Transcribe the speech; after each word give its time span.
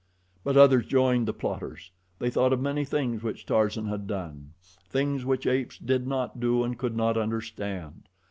But 0.43 0.57
others 0.57 0.87
joined 0.87 1.27
the 1.27 1.31
plotters. 1.33 1.91
They 2.17 2.31
thought 2.31 2.53
of 2.53 2.59
many 2.59 2.85
things 2.85 3.21
which 3.21 3.45
Tarzan 3.45 3.85
had 3.85 4.07
done 4.07 4.53
things 4.89 5.25
which 5.25 5.45
apes 5.45 5.77
did 5.77 6.07
not 6.07 6.39
do 6.39 6.63
and 6.63 6.75
could 6.75 6.95
not 6.97 7.17
understand. 7.17 8.07